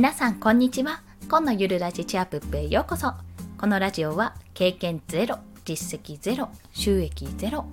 [0.00, 3.12] 皆さんこんにちは今のゆるラジチアップへようこそ
[3.58, 7.66] このラジオは経験ゼロ実績ゼロ収益ゼロ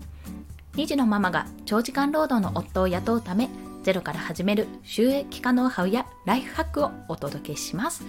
[0.74, 3.50] 2児のママが長時間労働の夫を雇うため
[3.84, 8.04] ゼロから始める収益化ノウハウやライフハックをお届けします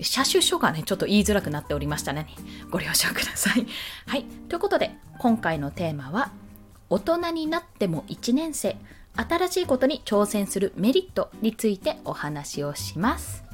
[0.00, 2.28] 車種書がね、ちょっと言いづらくなっておりましたね。
[2.70, 3.66] ご了承ください。
[4.06, 4.24] はい。
[4.48, 6.30] ということで、今回のテーマは、
[6.88, 8.78] 大人になっても1年生、
[9.14, 13.44] 新しいことに挑戦するメリットについてお話をします。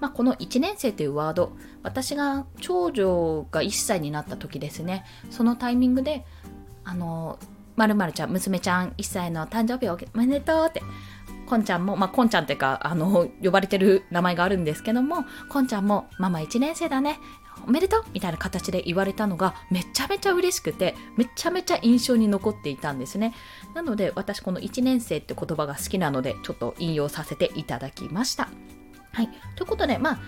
[0.00, 1.52] まあ、この1年生というワード、
[1.82, 6.24] 私が長女が1歳になった時ですね、そのタイミングで、
[6.84, 7.38] あの、
[7.76, 10.82] まるまるちゃん、娘ちゃん1歳の誕生日おめでとうって、
[11.46, 17.18] こんちゃんも、まあ、こんちゃんっていうか、あの、呼ばれてる名前があるんですけども、こんちゃんも、ママ1年生だね。
[17.66, 23.34] おめでとうみたいな形で言われたのがめちゃめちゃ嬉しくてめちゃめちゃ印象に残っていたんですね
[23.74, 28.48] なので私この1年生って言葉が好きなのでちょっと引用させていただきました
[29.18, 29.28] はい。
[29.56, 30.18] ということで、まあ、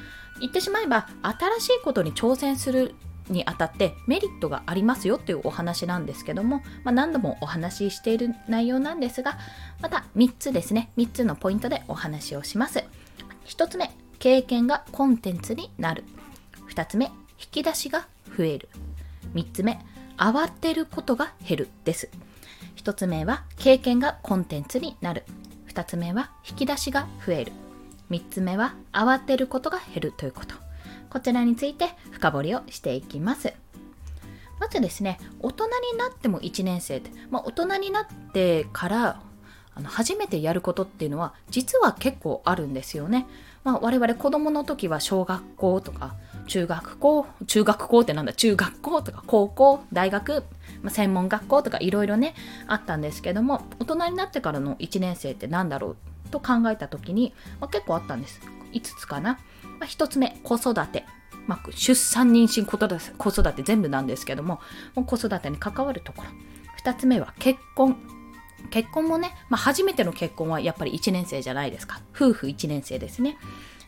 [0.40, 2.96] 言ってしまえば、新しいことに挑戦する
[3.28, 9.38] にあたってメリットがありますよっていうお話なんですけども、まあ、何度もお話ししている内容なんですが、
[9.80, 12.82] また3つですね、3つのポイントでお話をします。
[13.46, 16.02] 1つ目、経験がコンテンツになる。
[16.74, 17.12] 2つ目、引
[17.52, 18.70] き出しが増える。
[19.34, 19.78] 3つ目、
[20.16, 22.10] 慌てることが減るです。
[22.74, 25.22] 1つ目は経験がコンテンツになる。
[25.68, 27.52] 2つ目は引き出しが増える。
[28.10, 30.54] 3つ目は慌てることが減るということ。
[31.10, 33.52] こちらについて深掘りをしていきます。
[34.60, 39.22] まずですね、大人になっても1年生って、まあ、大人になってから
[39.74, 43.26] あの初めてやることっていうのは実は結構あるんですよね。
[43.64, 46.14] まあ、我々子供の時は小学校とか
[46.46, 50.44] 中学校、中学校ってなんだ、中学校とか高校、大学、
[50.82, 52.34] まあ、専門学校とかいろいろね、
[52.66, 55.96] あったんですけども、大人になってからの1年生って何だろう
[56.30, 58.40] と考えた時に、まあ、結構あったんです。
[58.72, 59.38] 5つかな。
[59.78, 61.04] まあ、1つ目、子育て。
[61.46, 64.60] まあ、出産、妊娠、子育て全部なんですけども、
[64.94, 66.28] もう子育てに関わるところ。
[66.84, 67.96] 2つ目は結婚。
[68.70, 72.02] 結婚もね、まあ、初めての結婚はやっぱり1年生じゃないですか。
[72.14, 73.36] 夫婦1年生ですね。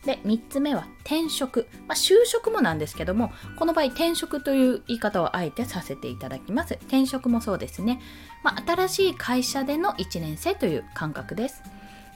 [0.05, 1.67] で、3つ目は転職。
[1.87, 6.73] まあ、就職もなんですけども、この場合転職という言い方をあえてさせていただきます。
[6.73, 8.01] 転職もそうですね。
[8.43, 11.63] まあ、新しい会社での1年生という感覚です。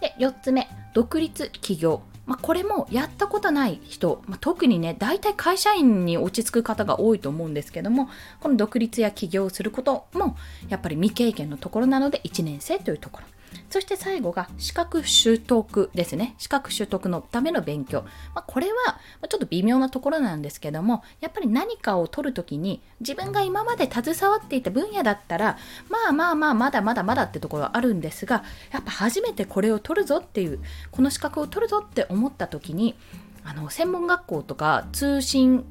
[0.02, 2.02] で、4つ目、独立起業。
[2.26, 8.10] まあ、これもやったことない人、まあ、特にね、大体会社員に落ち着く方が多いと思うんですけども、
[8.42, 10.36] この独立や起業をすることも、
[10.68, 13.37] やっぱり未経験のところなので1年生というところ。
[13.70, 16.36] そして最後が資格取得ですね。
[16.38, 18.04] 資格取得のための勉強。
[18.34, 25.58] まあ、これはちょっと微妙なところなんですけども、やっぱり何かを取るときに自分が今まで携わっていた分野だったら、
[25.90, 30.60] まあまあまあまだまだまだってところはあるんですが、やっぱ初めてこれを取るぞっていう、
[30.92, 32.96] この資格を取るぞって思ったときに、
[33.44, 35.66] あの専門学校とか通信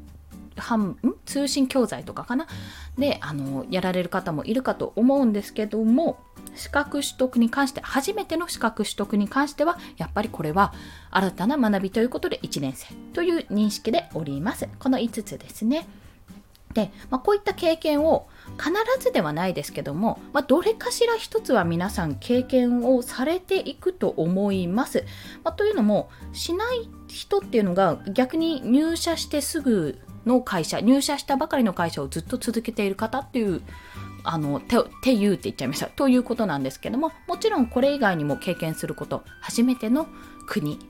[1.25, 2.47] 通信教材とかかな？
[2.99, 6.19] であのやられる方もいるかと思うんですけども
[6.55, 10.73] 資格取得に関して、初めての資格取得に関しては、やっぱりこれは
[11.11, 14.69] 新たな学びということで1年生という認識でおります。
[14.79, 15.87] この5つですね。
[16.73, 18.29] で、まあ、こういった経験を
[18.59, 18.71] 必
[19.03, 25.05] ずではないですけども、まあ、どれかしら一つは皆さん経験をされていくと思います。
[25.43, 33.63] まあ、というのも、しない人っていうのが逆に入社してすぐの会社、入社したばかりの会社をずっと続けている方っていう
[34.27, 40.09] あのてていうって言っちゃいましたということなんですけどももちろんこれ以外にも経験すること初めての
[40.47, 40.81] 国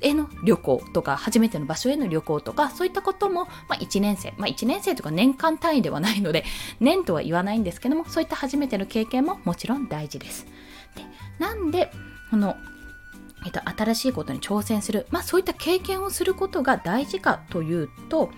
[0.00, 6.44] への旅行とか初めての場所への旅行とかそういったことも、まあ、1年生、まあ、1年生とか年間単位ではないので
[6.80, 10.46] 年とは言わないんですけどもそういった初めての経験ももちろん大事です。
[10.96, 11.04] で
[11.38, 11.92] なんで
[12.30, 12.56] この
[13.46, 18.30] えっと、新しいことに挑戦する、まあ、そういった経験をすることが大事かというと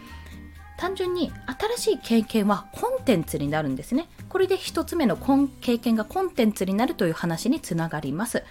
[0.80, 1.30] 単純に
[1.76, 4.08] 新しい経験はコンテンツになるんですね。
[4.30, 5.18] これで1つ目の
[5.60, 8.44] 経験がコンテンツになるという話につながります。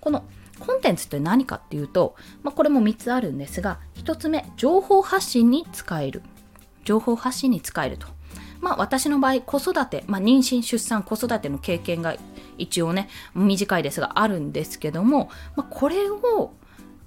[0.00, 0.24] この
[0.58, 6.22] コンテンツって何かっていうと、まあ、これも3つあるんですが、1つ目、情報発信に使える。
[6.84, 8.08] 情報発信に使えると。
[8.60, 12.16] まあ私の場合、子育て、まあ、妊娠、出産、子育ての経験が
[12.58, 16.52] 一応ね、短いですがあるんですけども、まあ、これを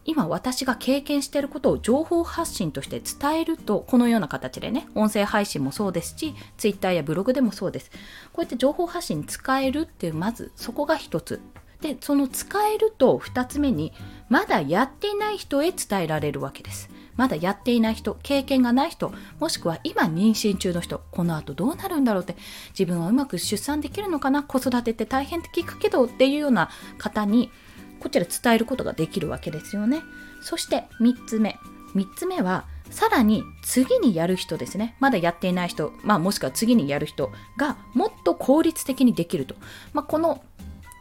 [0.10, 7.92] 今私が経験していることを情報発信として伝えるとこのような形でね音声配信もそうですし Twitter やブログでもそうです。
[8.34, 11.40] こうやって情報発信使えるっていうまずそこが一つ。
[11.82, 13.94] でその使えると2つ目に
[14.30, 16.90] まだやっていない人へ伝えられるわけです。
[17.16, 22.36] まだやっていない人経験がない人もしくは今妊娠中の人この後どうなるんだろうって
[22.72, 27.52] 自分はうまく出産できるのかな子育てって大変って聞くけどっていうような方に
[28.00, 30.02] こちら伝えることができるわけですよね。
[30.42, 31.58] そして3つ目。
[31.96, 34.96] 3つ目は、さらに次にやる人ですね。
[35.00, 39.56] まだやっていない人、まあもしくは次にやる人がもっと効率的にできると。
[39.94, 40.44] まあ、この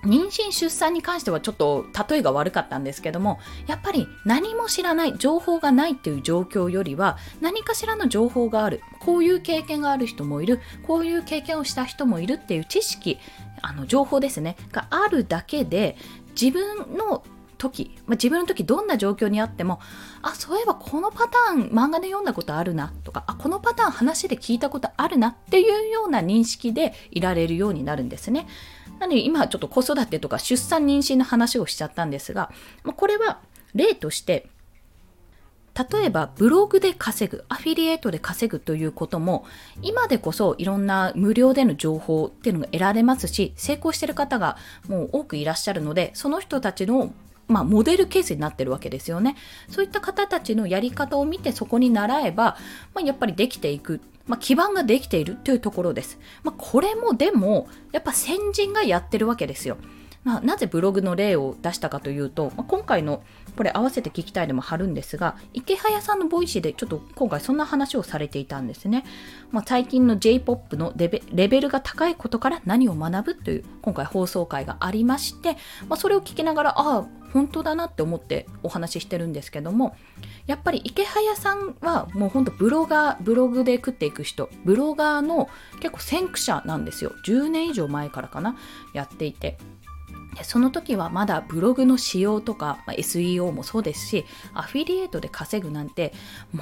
[0.04, 13.18] 妊娠出産に関してはちょっと例えが悪かったんですけどもやっぱり何も知らない情報がないっていう状況よりは何かしらの情報があるこういう経験がある人もいるこういう経験をした人もいるっていう知識
[13.60, 15.96] あの情報ですねがあるだけで
[16.40, 17.24] 自分の
[17.58, 19.80] 時、まあ、自分の時どんな状況にあっても
[20.22, 28.46] あそういえばこのパターン漫画で読んだことあるなとかあこのパターン話で聞いたことあるなっていうような認識でいられるようになるんですね。
[29.00, 32.50] なので今ちょっと子育てとか出産妊娠の話をしちゃったんですが、
[32.82, 33.38] まあ、これは
[33.74, 34.48] 例として
[35.90, 39.44] 例えばブログで稼ぐ、アフィリエイトで稼ぐということも、
[39.82, 44.56] 今でこそいろんな無料での情報っていうのが得られますし、成功してる方が
[44.88, 47.12] もう多くいらっしゃるので、その人たちの
[47.48, 49.34] まあ、モデルケースになってるわけですよね。
[49.70, 52.58] そういった方たちのやり方を見てそこに習えば、
[52.94, 54.02] まあ、やっぱりできていく。
[54.26, 56.18] まあ、基盤ができているというところです。
[56.42, 59.78] ま、これもでも、やっぱ先人がやってるわけですよ。
[60.24, 63.22] まあ、なぜブログの例を出したかというと、まあ、今回の
[63.56, 69.04] これ合わせて聞きたいでも貼るんですがイケハヤさんのボイシーでちょっと今回そんな話をされていたんですね、
[69.50, 75.56] まあ、最近の J-POP のレベルが高いことから何を学ぶという今回放送回がありまして、
[75.88, 79.96] まあ、それを聞きながらああ本当だなって思ってお話ししてるんですけども
[80.46, 85.48] やっぱり池早さんはもうほんとブロガーブログで食っていく人ブロガーの
[85.80, 87.12] 結構先駆者なんですよ。
[87.26, 88.56] 10年以上前からかな
[88.94, 89.58] やっていて。
[90.42, 94.24] その時はまだブログの仕様とか、まあ、SEO もそうですし
[94.54, 96.12] アフィリエイトで稼ぐなんて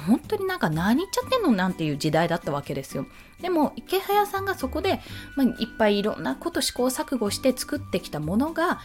[0.07, 3.05] 本当になんか何言っちゃってんのなんていう時代だったわけですよ。
[3.41, 4.99] でも池早さんがそこで、
[5.35, 8.79] まあ、いっぱいいろんなこと試行錯誤して作ってきたものが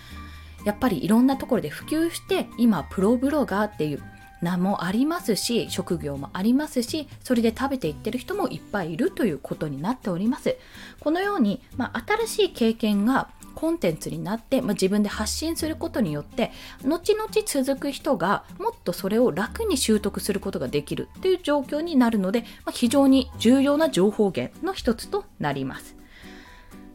[0.64, 4.02] やっぱりいろんなところで普及して今プロブロガーっていう
[4.42, 10.56] 名もありますし職業もありますしそれで食べていってる人もいっぱいいるということになっております。
[11.00, 13.28] このように、まあ、新しい経験が
[13.62, 16.50] コンテンツになって、まあ、自分で発信することによって
[16.84, 25.94] 後々続く人がもっとそれを楽に習得することができるという状況になるので、まあ、非常に重要な情報源の一つとなります。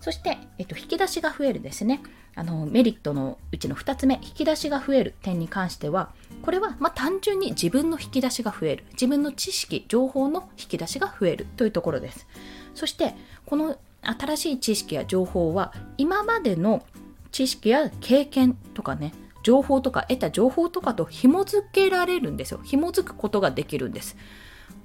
[0.01, 2.01] そして、えっと、引き出しが増えるですね。
[2.35, 6.11] あのメリットのうちの2つ目、引き出しが増える点に関しては、
[6.41, 8.83] これはま単純に自分の引き出しが増える。
[8.91, 12.27] 自分の知識、情報の引き出しが増えるというところです。
[12.75, 13.15] そして、
[13.45, 16.85] この新しい知識や情報は今までの
[17.31, 19.13] 知識や経験とかね
[19.43, 22.59] 情報とか得た情報とかと紐付けられるんですよ。
[22.63, 24.17] 紐づくことができるんです。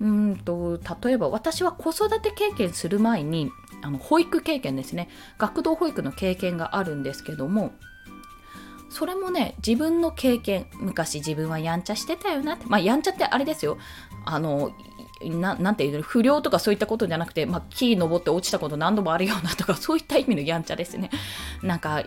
[0.00, 3.50] うんと例えば私は子育て経験する前に
[3.82, 5.08] あの保育経験ですね。
[5.38, 7.72] 学童保育の経験があるんですけども
[8.88, 13.78] それもね自分の経験昔自分はやんちゃしてたよなってまあやんちゃってあれですよ。
[14.24, 14.70] あの
[15.30, 21.10] ななんていうの不良とかそういったことじゃなくて、まあ、木登って落ちたこと何度もあるようなとか そういった意味のやんちゃですね。
[21.62, 22.02] なんか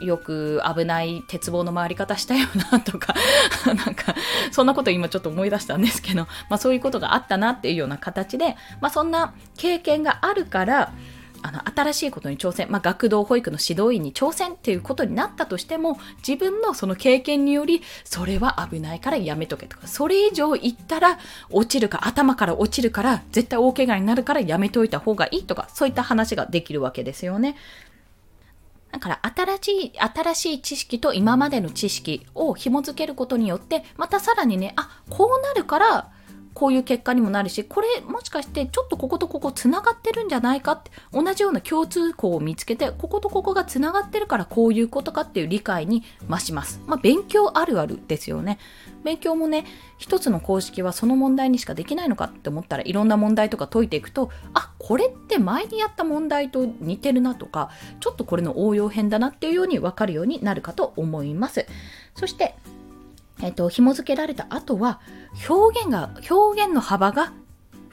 [0.00, 3.14] よく危ない鉄棒の回り方したよなとか
[3.66, 4.16] なんか
[4.50, 10.92] そんなこと今ちょっと思い出したんですけど、まあ、そういうことがあったなっていうような形で、まあ、そんな経験があるから
[11.42, 21.18] あの新しいことに挑戦、まあ、学童保育の指導員に挑戦っていうことになったとしても自分のその経験によりそれは危ないからやめとけとかそれ以上言ったら
[21.50, 27.56] 落ちるか頭から落ちるから絶対大怪我になるからやめといた方がいいとかそういった話ができるわけですよね。
[28.92, 36.10] だから新しい、新しい知識と今までの知識を紐付けることによって、またさらにね、あ、こうなるから、
[36.54, 46.80] こういう結果にもなるしこれもしかしてちょっとこことここつながってるんじゃないかって同じような共通項を見つけてこことここがつながってるからこういうことかっていう理解に増します。
[46.86, 48.58] まあ、勉強あるあるですよね。
[49.04, 49.64] 勉強もね
[49.98, 61.66] 一つの公式はその問題にしかできないのかって思ったらいろんな問題とか解いていくとあこれって前にやった問題と似てるなとかちょっとこれの応用編だなっていうように分かるようになるかと思います。
[62.14, 62.54] そして
[63.42, 65.00] えっと、紐付けられた後は、
[65.48, 67.32] 表現が、表現の幅が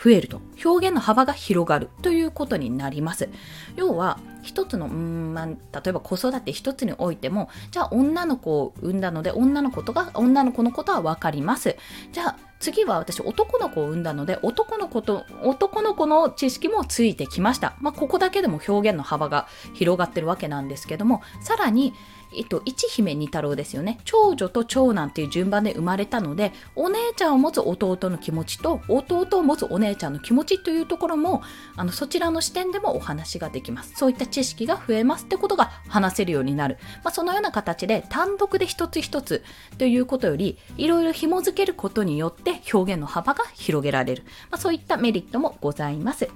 [0.02, 0.42] 増えると。
[0.64, 3.30] 表現の幅が広がるということになります。
[3.76, 5.56] 要は、一つの、うんまあ、例
[5.90, 11.76] えば子育て一つにおいても、じゃあ女の子を産んだので、女の子とか、女の子のことは分かります。
[12.12, 21.94] じゃあ、次は私男の子を産んだので男の子と男の子の知識もついてきました、まあ、ここだけでも表現の幅が広がってるわけなんですけどもさらに
[22.32, 24.00] えっと、一姫二太郎ですよね。
[24.06, 31.42] 長女と長男っていう順番で生まれたので、お姉ちゃんを持つ弟の気持ちと、弟を持つお姉ちゃんの気持ちというところも、
[31.76, 33.94] あの、そちらの視点でもお話ができます。
[33.96, 36.78] そういった知識が増えますってことが話せるようになる。
[37.04, 39.44] まあ、そのような形で単独で一つ一つ
[39.78, 44.24] ということより、いろいろ紐づけることによって表現の幅が広げられる。
[44.50, 46.30] まあ、そういったメリットもございます。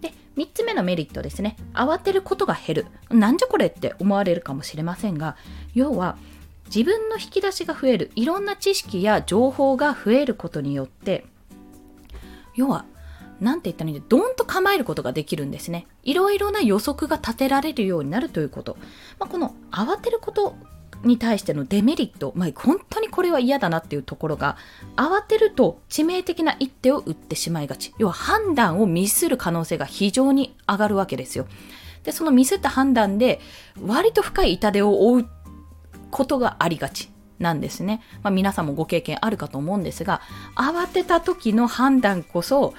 [0.00, 1.56] で、3つ目のメリットですね。
[1.74, 2.86] 慌てることが減る。
[3.10, 5.36] なんじゃこれって思われるかもしれませんが、
[5.74, 6.16] 要は
[6.66, 8.10] 自分の引き出しが増える。
[8.16, 11.26] いろんな知識や情報が増えることによって、
[12.54, 12.84] 要は、
[13.44, 15.86] なんて言ったらいいん、ドンと構えることができるんですね。
[16.02, 18.78] いろいろな予測が立てられるようになるということ。
[19.18, 20.56] まあ、この慌てること
[21.02, 24.56] に対してのデメリット、まあ、本当にこれは嫌だなっていうところが
[24.96, 31.46] 慌てると致命的な一手を打ってしまいがち要は判断をミスる可能性が非常に上がるわけですよ
[32.04, 33.40] でそのミスった判断で
[33.82, 35.26] 割と深い痛手を負う
[36.10, 40.20] ことがありがちなんですね、まあ、皆さんもご経験あるかと思うんですが
[40.54, 42.74] 慌てた時の判断こそ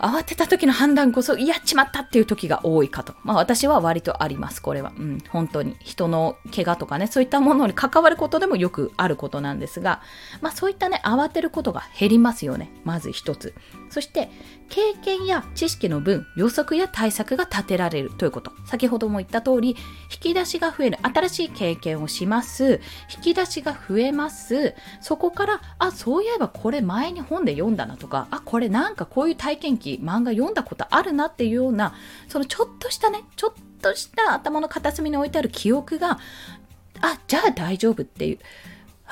[0.00, 3.14] 慌てた時の判断こそ、やっちまったっていう時が多いかと。
[3.22, 4.92] まあ私は割とあります、これは。
[4.96, 5.76] うん、本当に。
[5.80, 10.02] 人の怪我とかね、そういったものに関わることでもよくあることなんですが、
[10.40, 12.70] まあそういったね、慌てることが減りますよね。
[12.84, 13.54] まず一つ。
[13.90, 14.30] そして、
[14.68, 18.52] 経験や知識の分、予測や対策が立てられるということ。
[18.64, 20.98] 先ほども言った通り、引き出しが増える。
[21.02, 22.80] 新しい経験をします。
[23.14, 24.74] 引き出しが増えます。
[25.00, 31.94] そこから、あ、そういえばこれ前に本で読んだなとか、あ、これなんかこういう体験記、漫画読んだことあるなっていうような、
[32.28, 36.18] そのちょっとしたね、ちょっとした頭の片隅に置いてある記憶が、
[37.00, 38.38] あ、じゃあ大丈夫っていう。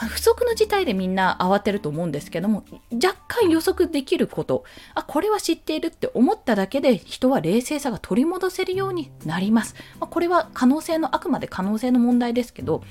[0.07, 4.63] 不測の事態でみんな慌てると思うんですけども、若干予測できること、
[4.95, 9.75] あ、これは知っているって思っただけで人は冷静さが取り戻せるようになります。
[9.99, 12.85] まあ、これは可能性の、あくまで可能性の問題ですけど、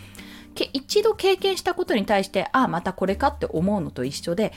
[0.73, 4.51] 一度経験したことに対してあ、あ、またこれかって思うのと一緒で、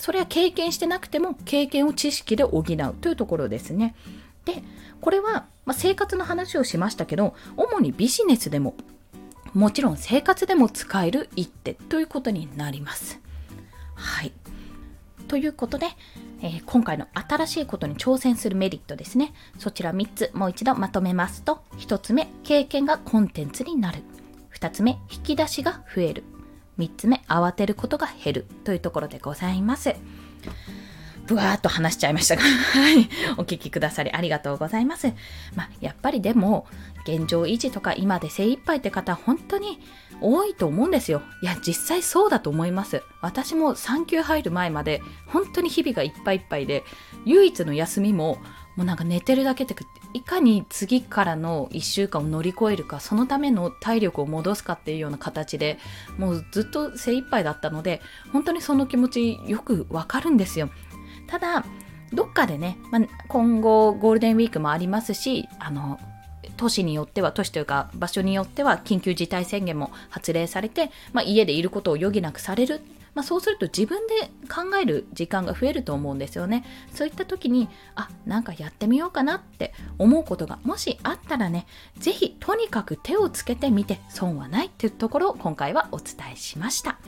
[0.00, 3.94] それは経験してなくても経験を知識で補うというところですね。
[4.46, 4.62] で、
[5.00, 8.74] これは、まあ、生活の話をしましたけど、主にビジネスでも
[9.52, 13.20] もちろん生活でも使える一手ということになります。
[13.94, 14.32] はい。
[15.28, 15.86] ということで、
[16.42, 19.34] えー、今回の新しいことに挑戦するメリットですね。
[19.58, 24.02] そちら3つもう一度まとめますと、1つ目、経験がコンテンツになる。
[24.58, 26.24] 2つ目、引き出しが増える。
[26.80, 29.94] 3つ目、慌てることが減るというところでございます。
[31.26, 33.08] ぶわーっと話しちゃいましたが、はい。
[33.36, 35.12] お聞きくださりありがとうございます。
[35.54, 36.66] まあ、やっぱりでも、
[37.06, 39.78] 現状維持とか今で精一杯って方、本当に
[40.20, 41.22] 多いと思うんですよ。
[41.42, 43.02] いや、実際そうだと思います。
[43.20, 46.82] 私も産休入る前まで、本当に日々がいっぱいいっぱいで、
[47.26, 48.38] 唯一の休みも、
[48.76, 49.74] もうなんか寝てるだけで
[50.12, 55.78] いかに次からの1週間を乗り越えるかそのための体力を戻すかっていうような形で
[56.18, 58.00] もうずっと精一杯だったので
[58.32, 60.70] 本当にその気持ちよくわかるんですよ。
[61.26, 61.64] ただ
[62.12, 66.00] どっかでね、まあ、今後ゴールデンウィークもありますしあの
[66.56, 72.80] 都市によっては都市というか場所によっては緊急事態宣言も発令されて、まあ、家でいることを余儀なくされる
[73.14, 76.64] まあ、そうすると自分で考える時間が増えると思うんですよね。
[76.92, 81.66] そういった時に、あ、なんかやってみようかなって思うことがもしあったらね、
[81.98, 86.98] ぜひとにかく手をつけてみて損はないというところを今回はお伝えしました。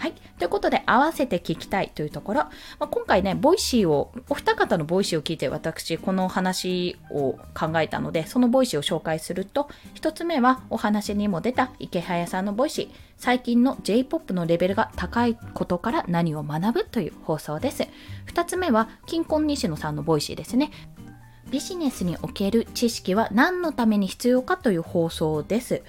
[0.00, 0.14] はい。
[0.38, 2.40] ということで、合わせて聞きたいというところ。
[2.44, 12.88] まあ、今回ね、ボイシーを、お二方のボイシーを聞いて私、この話を考えたので、そのボイシーを紹介すると、一つ目はお話にも出たイケハヤさんのボイシー。
[13.18, 17.86] 最近の J-POP のレベルが高いことから何を学ぶという放送です。
[18.24, 20.70] 二つ目は、キンコン西野さんのボイシーですね。
[21.50, 25.82] ビジネスにおける知識は何のために必要かという放送です。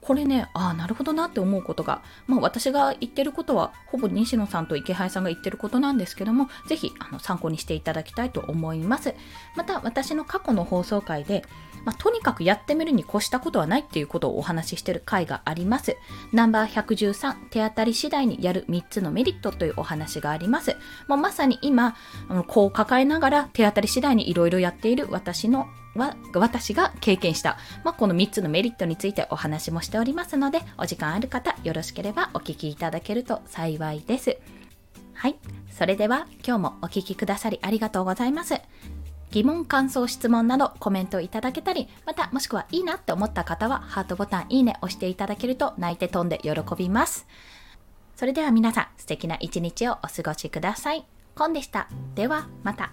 [0.00, 9.14] これね、ああ、なるほどなって思うことが、まあ私が言ってることは、ほぼ西野さんと池原さんが言ってることなんですけども、ぜひあの参考にしていただきたいと思います。
[9.56, 11.44] また、私の過去の放送回で、
[11.84, 15.96] まあ、とにかくやってみるに越したことはないっていうことをお話ししてる回があります。
[16.32, 20.76] ナンバー113、手当たり次第にやる3つのメリットというお話があります。
[21.06, 21.96] もうまさに今、
[22.48, 25.66] こう抱えながら手当たり次第にいろいろやっている私の
[25.98, 34.38] は私が経験した、まあ、この3つのメリットについてお話もしておりますので、お時間ある方、よろしければお聞きいただけると幸いです。
[35.14, 35.36] はい。
[35.70, 38.54] それでは今日もお聴きくださりありがとうございます。
[39.30, 47.26] 疑問、感想、質問などコメントいただけたり、またもしくはいいなって思った方はハートボタンいいね押していただけると泣いて飛んで喜びます。
[48.16, 51.06] それでは皆さん素敵な一日をお過ごしください。
[51.34, 51.88] コンでした。
[52.14, 52.92] ではまた。